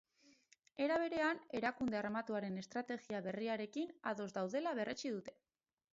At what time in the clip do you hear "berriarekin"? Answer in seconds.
3.29-3.95